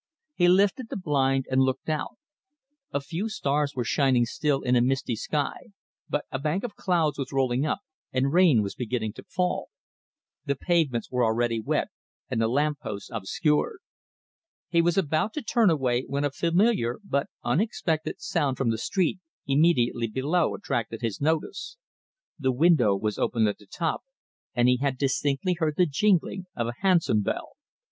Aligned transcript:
He 0.33 0.47
lifted 0.47 0.89
the 0.89 0.97
blind 0.97 1.45
and 1.51 1.61
looked 1.61 1.87
out. 1.87 2.17
A 2.91 2.99
few 2.99 3.29
stars 3.29 3.75
were 3.75 3.83
shining 3.83 4.25
still 4.25 4.61
in 4.63 4.75
a 4.75 4.81
misty 4.81 5.15
sky, 5.15 5.65
but 6.09 6.25
a 6.31 6.39
bank 6.39 6.63
of 6.63 6.75
clouds 6.75 7.19
was 7.19 7.31
rolling 7.31 7.67
up 7.67 7.81
and 8.11 8.33
rain 8.33 8.63
was 8.63 8.73
beginning 8.73 9.13
to 9.13 9.23
fall. 9.23 9.69
The 10.43 10.55
pavements 10.55 11.11
were 11.11 11.23
already 11.23 11.59
wet, 11.59 11.89
and 12.31 12.41
the 12.41 12.47
lamp 12.47 12.79
posts 12.79 13.11
obscured. 13.13 13.77
He 14.69 14.81
was 14.81 14.97
about 14.97 15.33
to 15.33 15.43
turn 15.43 15.69
away 15.69 16.05
when 16.07 16.23
a 16.25 16.31
familiar, 16.31 16.97
but 17.03 17.27
unexpected, 17.43 18.19
sound 18.21 18.57
from 18.57 18.71
the 18.71 18.79
street 18.79 19.19
immediately 19.45 20.07
below 20.07 20.55
attracted 20.55 21.01
his 21.01 21.21
notice. 21.21 21.77
The 22.39 22.51
window 22.51 22.95
was 22.95 23.19
open 23.19 23.45
at 23.45 23.59
the 23.59 23.67
top, 23.67 24.01
and 24.55 24.67
he 24.67 24.77
had 24.77 24.97
distinctly 24.97 25.57
heard 25.59 25.75
the 25.77 25.85
jingling 25.85 26.47
of 26.55 26.65
a 26.65 26.73
hansom 26.79 27.21
bell. 27.21 27.51